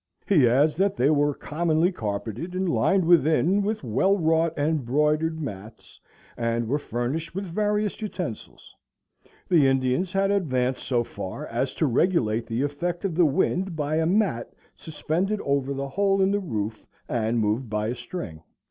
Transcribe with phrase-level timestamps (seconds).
[0.27, 5.99] He adds, that they were commonly carpeted and lined within with well wrought embroidered mats,
[6.35, 8.75] and were furnished with various utensils.
[9.47, 13.97] The Indians had advanced so far as to regulate the effect of the wind by
[13.97, 18.41] a mat suspended over the hole in the roof and moved by a string.